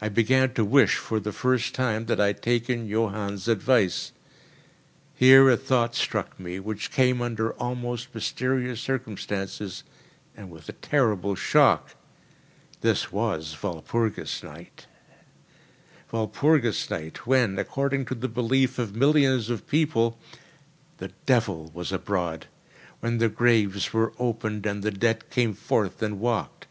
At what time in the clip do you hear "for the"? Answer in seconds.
0.96-1.30